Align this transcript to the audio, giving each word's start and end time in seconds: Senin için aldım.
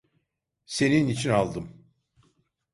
Senin 0.65 1.07
için 1.07 1.29
aldım. 1.29 1.85